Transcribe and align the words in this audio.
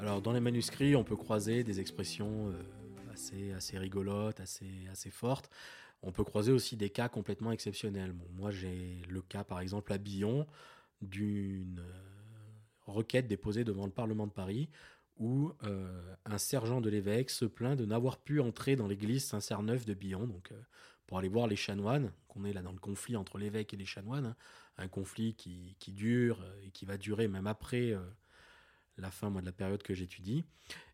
Alors, 0.00 0.22
dans 0.22 0.32
les 0.32 0.40
manuscrits, 0.40 0.94
on 0.94 1.02
peut 1.02 1.16
croiser 1.16 1.64
des 1.64 1.80
expressions 1.80 2.50
euh, 2.50 3.12
assez, 3.12 3.52
assez 3.52 3.78
rigolotes, 3.78 4.38
assez, 4.38 4.86
assez 4.92 5.10
fortes. 5.10 5.50
On 6.02 6.12
peut 6.12 6.22
croiser 6.22 6.52
aussi 6.52 6.76
des 6.76 6.88
cas 6.88 7.08
complètement 7.08 7.50
exceptionnels. 7.50 8.14
Moi, 8.36 8.52
j'ai 8.52 9.02
le 9.08 9.20
cas, 9.22 9.42
par 9.42 9.58
exemple, 9.58 9.92
à 9.92 9.98
Billon, 9.98 10.46
d'une 11.02 11.80
euh, 11.80 11.92
requête 12.86 13.26
déposée 13.26 13.64
devant 13.64 13.86
le 13.86 13.90
Parlement 13.90 14.28
de 14.28 14.32
Paris 14.32 14.68
où 15.16 15.52
euh, 15.64 16.14
un 16.26 16.38
sergent 16.38 16.80
de 16.80 16.88
l'évêque 16.88 17.30
se 17.30 17.44
plaint 17.44 17.76
de 17.76 17.84
n'avoir 17.84 18.18
pu 18.18 18.38
entrer 18.38 18.76
dans 18.76 18.86
l'église 18.86 19.24
Saint-Cerneuf 19.24 19.84
de 19.84 19.94
Billon, 19.94 20.28
donc 20.28 20.52
pour 21.08 21.18
aller 21.18 21.28
voir 21.28 21.48
les 21.48 21.56
chanoines, 21.56 22.12
qu'on 22.28 22.44
est 22.44 22.52
là 22.52 22.62
dans 22.62 22.70
le 22.70 22.78
conflit 22.78 23.16
entre 23.16 23.36
l'évêque 23.36 23.74
et 23.74 23.76
les 23.76 23.84
chanoines, 23.84 24.26
hein. 24.26 24.36
un 24.76 24.86
conflit 24.86 25.34
qui, 25.34 25.74
qui, 25.80 25.90
dure 25.90 26.38
et 26.64 26.70
qui 26.70 26.86
va 26.86 26.98
durer 26.98 27.26
même 27.26 27.48
après 27.48 27.96
la 29.02 29.10
fin 29.10 29.30
moi, 29.30 29.40
de 29.40 29.46
la 29.46 29.52
période 29.52 29.82
que 29.82 29.94
j'étudie. 29.94 30.44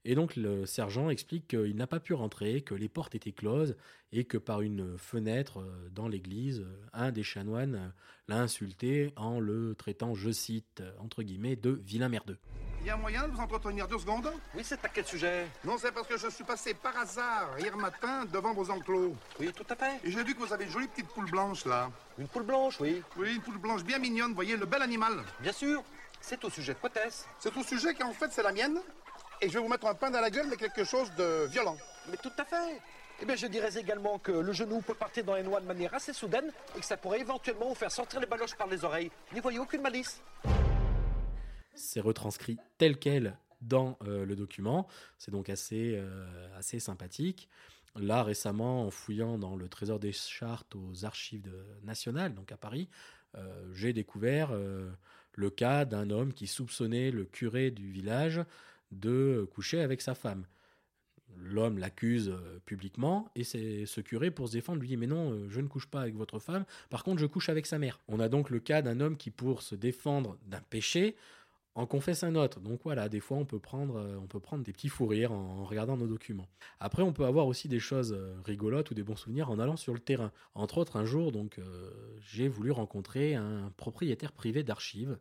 Et 0.04 0.14
donc 0.14 0.36
le 0.36 0.66
sergent 0.66 1.08
explique 1.10 1.48
qu'il 1.48 1.76
n'a 1.76 1.86
pas 1.86 2.00
pu 2.00 2.14
rentrer, 2.14 2.60
que 2.60 2.74
les 2.74 2.88
portes 2.88 3.14
étaient 3.14 3.32
closes 3.32 3.76
et 4.12 4.24
que 4.24 4.38
par 4.38 4.60
une 4.60 4.96
fenêtre 4.98 5.60
euh, 5.60 5.88
dans 5.90 6.08
l'église, 6.08 6.60
euh, 6.60 6.86
un 6.92 7.10
des 7.10 7.22
chanoines 7.22 7.74
euh, 7.74 7.88
l'a 8.28 8.40
insulté 8.40 9.12
en 9.16 9.40
le 9.40 9.74
traitant, 9.74 10.14
je 10.14 10.30
cite, 10.30 10.82
entre 10.98 11.22
guillemets, 11.22 11.56
de 11.56 11.70
vilain 11.70 12.08
merdeux. 12.08 12.38
Il 12.84 12.88
y 12.88 12.90
a 12.90 12.96
moyen 12.98 13.26
de 13.26 13.32
vous 13.34 13.40
entretenir 13.40 13.88
deux 13.88 13.98
secondes? 13.98 14.30
Oui, 14.54 14.60
c'est 14.62 14.84
à 14.84 14.90
quel 14.90 15.06
sujet? 15.06 15.46
Non, 15.64 15.78
c'est 15.78 15.90
parce 15.90 16.06
que 16.06 16.18
je 16.18 16.28
suis 16.28 16.44
passé 16.44 16.74
par 16.74 16.94
hasard 16.98 17.58
hier 17.58 17.74
matin 17.78 18.26
devant 18.30 18.52
vos 18.52 18.70
enclos. 18.70 19.16
Oui, 19.40 19.50
tout 19.54 19.64
à 19.70 19.74
fait. 19.74 20.00
Et 20.04 20.10
j'ai 20.10 20.22
vu 20.22 20.34
que 20.34 20.40
vous 20.40 20.52
avez 20.52 20.64
une 20.64 20.70
jolie 20.70 20.88
petite 20.88 21.08
poule 21.08 21.30
blanche 21.30 21.64
là. 21.64 21.88
Une 22.18 22.28
poule 22.28 22.42
blanche, 22.42 22.78
oui. 22.80 23.02
Oui, 23.16 23.36
une 23.36 23.40
poule 23.40 23.56
blanche 23.56 23.84
bien 23.84 23.98
mignonne, 23.98 24.34
voyez, 24.34 24.58
le 24.58 24.66
bel 24.66 24.82
animal. 24.82 25.24
Bien 25.40 25.52
sûr. 25.52 25.82
C'est 26.20 26.44
au 26.44 26.50
sujet 26.50 26.74
de 26.74 26.78
quoi 26.78 26.90
est-ce? 27.06 27.24
C'est 27.38 27.56
au 27.56 27.62
sujet 27.62 27.94
qu'en 27.94 28.12
fait 28.12 28.30
c'est 28.30 28.42
la 28.42 28.52
mienne. 28.52 28.78
Et 29.40 29.48
je 29.48 29.54
vais 29.54 29.60
vous 29.60 29.68
mettre 29.68 29.86
un 29.86 29.94
pain 29.94 30.10
dans 30.10 30.20
la 30.20 30.28
gueule, 30.28 30.48
mais 30.50 30.56
quelque 30.56 30.84
chose 30.84 31.10
de 31.16 31.46
violent. 31.46 31.78
Mais 32.10 32.18
tout 32.18 32.32
à 32.36 32.44
fait. 32.44 32.82
Eh 33.22 33.24
bien, 33.24 33.36
je 33.36 33.46
dirais 33.46 33.78
également 33.78 34.18
que 34.18 34.32
le 34.32 34.52
genou 34.52 34.82
peut 34.82 34.92
partir 34.92 35.24
dans 35.24 35.36
les 35.36 35.42
noix 35.42 35.60
de 35.60 35.66
manière 35.66 35.94
assez 35.94 36.12
soudaine 36.12 36.52
et 36.76 36.80
que 36.80 36.84
ça 36.84 36.98
pourrait 36.98 37.20
éventuellement 37.20 37.68
vous 37.68 37.74
faire 37.74 37.90
sortir 37.90 38.20
les 38.20 38.26
baloches 38.26 38.56
par 38.56 38.66
les 38.66 38.84
oreilles. 38.84 39.10
N'y 39.32 39.40
voyez 39.40 39.58
aucune 39.58 39.80
malice. 39.80 40.20
C'est 41.74 42.00
retranscrit 42.00 42.58
tel 42.78 42.98
quel 42.98 43.36
dans 43.60 43.98
euh, 44.06 44.24
le 44.24 44.36
document. 44.36 44.86
C'est 45.18 45.30
donc 45.30 45.48
assez, 45.48 45.94
euh, 45.96 46.58
assez 46.58 46.78
sympathique. 46.78 47.48
Là, 47.96 48.22
récemment, 48.22 48.86
en 48.86 48.90
fouillant 48.90 49.38
dans 49.38 49.56
le 49.56 49.68
trésor 49.68 50.00
des 50.00 50.12
chartes 50.12 50.74
aux 50.74 51.04
archives 51.04 51.50
nationales, 51.84 52.34
donc 52.34 52.50
à 52.50 52.56
Paris, 52.56 52.88
euh, 53.36 53.72
j'ai 53.72 53.92
découvert 53.92 54.52
le 55.32 55.50
cas 55.50 55.84
d'un 55.84 56.10
homme 56.10 56.32
qui 56.32 56.46
soupçonnait 56.46 57.10
le 57.10 57.24
curé 57.24 57.70
du 57.70 57.90
village 57.90 58.40
de 58.90 59.48
coucher 59.52 59.80
avec 59.80 60.00
sa 60.00 60.14
femme. 60.14 60.44
L'homme 61.36 61.78
l'accuse 61.78 62.32
publiquement 62.64 63.28
et 63.34 63.42
c'est 63.42 63.86
ce 63.86 64.00
curé 64.00 64.30
pour 64.30 64.46
se 64.46 64.52
défendre 64.52 64.80
lui 64.80 64.86
dit 64.86 64.96
mais 64.96 65.08
non 65.08 65.48
je 65.48 65.60
ne 65.60 65.66
couche 65.66 65.88
pas 65.88 66.00
avec 66.00 66.14
votre 66.14 66.38
femme 66.38 66.64
par 66.90 67.02
contre 67.02 67.20
je 67.20 67.26
couche 67.26 67.48
avec 67.48 67.66
sa 67.66 67.76
mère. 67.78 68.00
On 68.06 68.20
a 68.20 68.28
donc 68.28 68.50
le 68.50 68.60
cas 68.60 68.82
d'un 68.82 69.00
homme 69.00 69.16
qui 69.16 69.30
pour 69.30 69.62
se 69.62 69.74
défendre 69.74 70.38
d'un 70.46 70.60
péché 70.60 71.16
en 71.74 71.86
confesse 71.86 72.22
un 72.22 72.34
autre. 72.34 72.60
Donc 72.60 72.80
voilà, 72.84 73.08
des 73.08 73.20
fois 73.20 73.36
on 73.36 73.44
peut 73.44 73.58
prendre, 73.58 73.96
euh, 73.96 74.16
on 74.18 74.26
peut 74.26 74.40
prendre 74.40 74.62
des 74.62 74.72
petits 74.72 74.88
fous 74.88 75.06
rires 75.06 75.32
en, 75.32 75.64
regardant 75.64 75.96
nos 75.96 76.06
documents. 76.06 76.48
Après, 76.80 77.02
on 77.02 77.12
peut 77.12 77.24
avoir 77.24 77.46
aussi 77.46 77.68
des 77.68 77.80
choses 77.80 78.12
euh, 78.12 78.36
rigolotes 78.44 78.90
ou 78.90 78.94
des 78.94 79.02
bons 79.02 79.16
souvenirs 79.16 79.50
en 79.50 79.58
allant 79.58 79.76
sur 79.76 79.92
le 79.92 80.00
terrain. 80.00 80.32
Entre 80.54 80.78
autres, 80.78 80.96
un 80.96 81.04
jour, 81.04 81.32
donc, 81.32 81.58
euh, 81.58 81.90
j'ai 82.20 82.48
voulu 82.48 82.70
rencontrer 82.70 83.34
un 83.34 83.72
propriétaire 83.76 84.32
privé 84.32 84.62
d'archives. 84.62 85.18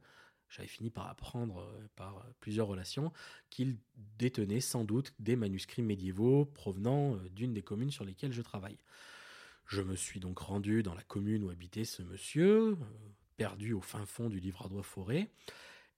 J'avais 0.50 0.68
fini 0.68 0.91
par 0.91 1.08
apprendre 1.09 1.68
par 1.96 2.28
plusieurs 2.40 2.68
relations 2.68 3.12
qu'il 3.50 3.78
détenait 4.20 4.59
sans 4.59 4.84
doute 4.84 5.16
des 5.18 5.35
manuscrits 5.35 5.81
médiévaux 5.81 6.46
provenant 6.46 7.18
d'une 7.31 7.53
des 7.53 7.64
communes 7.64 7.90
sur 7.90 8.06
lesquelles 8.06 8.34
je 8.34 8.44
travaille. 8.44 8.78
Je 9.66 9.81
me 9.81 9.96
suis 9.96 10.20
donc 10.20 10.38
rendu 10.38 10.84
dans 10.84 10.94
la 10.94 11.02
commune 11.02 11.44
où 11.44 11.50
habitait 11.50 11.85
ce 11.85 12.03
monsieur, 12.03 12.78
perdu 13.35 13.74
au 13.74 13.81
fin 13.81 14.06
fond 14.06 14.30
du 14.30 14.40
livre 14.40 14.70
à 14.78 14.84
forêt. 14.84 15.31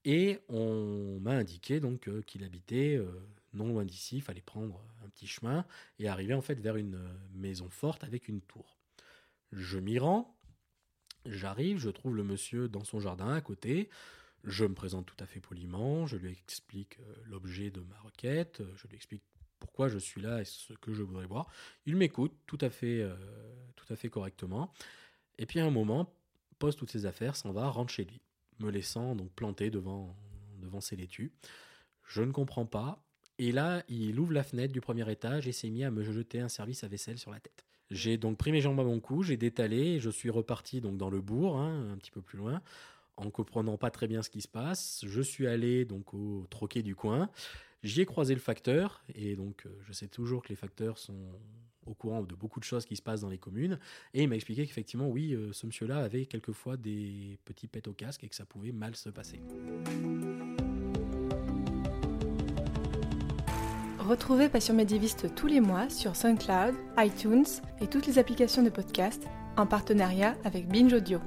Et 0.06 0.40
on 0.50 1.20
m'a 1.20 1.32
indiqué 1.32 1.80
donc 1.80 2.08
euh, 2.08 2.22
qu'il 2.22 2.44
habitait 2.44 2.96
euh, 2.96 3.08
non 3.54 3.68
loin 3.68 3.84
d'ici, 3.84 4.18
il 4.18 4.22
fallait 4.22 4.42
prendre 4.42 4.80
un 5.04 5.10
petit 5.10 5.26
chemin 5.26 5.66
et 5.98 6.08
arriver 6.08 6.36
en 6.36 6.42
fait 6.42 6.60
vers 6.60 6.76
une 6.76 6.96
euh, 6.96 7.18
maison 7.34 7.70
forte 7.70 8.04
avec 8.04 8.28
une 8.28 8.42
tour. 8.42 8.78
Je 9.52 9.80
m'y 9.80 9.98
rends, 9.98 10.38
j'arrive, 11.26 11.80
je 11.80 11.90
trouve 11.90 12.16
le 12.16 12.24
monsieur 12.24 12.70
dans 12.70 12.84
son 12.84 13.00
jardin 13.00 13.34
à 13.34 13.42
côté, 13.42 13.90
je 14.44 14.66
me 14.66 14.76
présente 14.76 15.08
tout 15.08 15.24
à 15.24 15.26
fait 15.26 15.40
poliment, 15.40 16.06
je 16.06 16.18
lui 16.18 16.32
explique 16.32 17.00
l'objet 17.26 17.72
de 17.72 17.82
ma 17.82 17.98
requête, 18.00 18.62
je 18.76 18.88
lui 18.88 18.96
explique 18.96 19.24
pourquoi 19.58 19.88
je 19.88 19.98
suis 19.98 20.22
là 20.22 20.42
et 20.42 20.46
ce 20.46 20.74
que 20.74 20.94
je 20.94 21.02
voudrais 21.02 21.26
voir. 21.26 21.50
Il 21.88 21.96
m'écoute 21.96 22.34
tout 22.46 22.60
à 22.62 22.70
fait, 22.70 23.04
tout 23.76 23.92
à 23.92 23.96
fait 23.96 24.10
correctement. 24.10 24.72
Et 25.40 25.48
puis 25.48 25.60
à 25.60 25.66
un 25.66 25.72
moment, 25.72 26.14
pose 26.60 26.76
toutes 26.76 26.92
ses 26.92 27.08
affaires, 27.08 27.36
s'en 27.36 27.52
va, 27.54 27.70
rentre 27.70 27.92
chez 27.92 28.04
lui 28.04 28.22
me 28.60 28.72
laissant 28.72 29.16
donc 29.16 29.32
planter 29.32 29.70
devant, 29.70 30.16
devant 30.62 30.82
ses 30.82 30.96
laitues. 30.96 31.32
Je 32.04 32.22
ne 32.22 32.32
comprends 32.32 32.66
pas. 32.66 33.02
Et 33.38 33.52
là, 33.52 33.84
il 33.90 34.20
ouvre 34.20 34.32
la 34.32 34.44
fenêtre 34.44 34.74
du 34.74 34.82
premier 34.82 35.10
étage 35.12 35.48
et 35.48 35.52
s'est 35.52 35.70
mis 35.70 35.84
à 35.84 35.92
me 35.92 36.04
jeter 36.04 36.40
un 36.40 36.50
service 36.50 36.84
à 36.84 36.88
vaisselle 36.88 37.18
sur 37.18 37.32
la 37.32 37.40
tête. 37.40 37.66
J'ai 37.92 38.18
donc 38.18 38.38
pris 38.38 38.52
mes 38.52 38.62
jambes 38.62 38.80
à 38.80 38.84
mon 38.84 39.00
cou, 39.00 39.24
j'ai 39.24 39.38
détalé, 39.38 39.96
et 39.96 40.00
je 40.00 40.10
suis 40.10 40.30
reparti 40.30 40.82
donc 40.82 40.98
dans 40.98 41.10
le 41.10 41.22
bourg, 41.22 41.58
hein, 41.58 41.92
un 41.92 41.98
petit 41.98 42.12
peu 42.12 42.22
plus 42.22 42.38
loin, 42.38 42.62
en 43.18 43.30
comprenant 43.30 43.78
pas 43.78 43.92
très 43.92 44.08
bien 44.08 44.24
ce 44.24 44.30
qui 44.30 44.42
se 44.42 44.48
passe. 44.48 45.04
Je 45.06 45.22
suis 45.22 45.48
allé 45.48 45.86
donc 45.86 46.14
au 46.14 46.48
troquet 46.50 46.82
du 46.82 46.96
coin, 46.96 47.30
j'y 47.84 48.02
ai 48.02 48.06
croisé 48.06 48.34
le 48.34 48.40
facteur, 48.40 49.04
et 49.14 49.36
donc 49.36 49.66
euh, 49.66 49.70
je 49.86 49.94
sais 49.94 50.08
toujours 50.08 50.42
que 50.42 50.50
les 50.50 50.56
facteurs 50.56 50.98
sont 50.98 51.30
au 51.86 51.94
courant 51.94 52.22
de 52.22 52.36
beaucoup 52.36 52.60
de 52.60 52.66
choses 52.66 52.86
qui 52.86 52.96
se 52.96 53.02
passent 53.02 53.22
dans 53.22 53.30
les 53.30 53.38
communes. 53.38 53.80
Et 54.14 54.24
il 54.24 54.30
m'a 54.30 54.36
expliqué 54.36 54.66
qu'effectivement, 54.66 55.08
oui, 55.08 55.34
euh, 55.34 55.52
ce 55.54 55.66
monsieur-là 55.66 55.98
avait 55.98 56.26
quelquefois 56.26 56.78
des 56.78 57.38
petits 57.46 57.68
pets 57.68 57.88
au 57.88 57.94
casque 57.94 58.24
et 58.24 58.30
que 58.30 58.36
ça 58.36 58.46
pouvait 58.46 58.72
mal 58.72 58.96
se 58.96 59.10
passer. 59.10 59.40
Retrouvez 64.00 64.50
Passion 64.50 64.76
médiéviste 64.76 65.34
tous 65.34 65.48
les 65.48 65.62
mois 65.62 65.90
sur 65.90 66.16
SoundCloud, 66.16 66.76
iTunes 66.98 67.46
et 67.82 67.88
toutes 67.88 68.06
les 68.06 68.20
applications 68.20 68.62
de 68.62 68.70
podcast 68.70 69.24
en 69.58 69.66
partenariat 69.66 70.36
avec 70.44 70.68
Binge 70.68 70.94
Audio. 70.94 71.20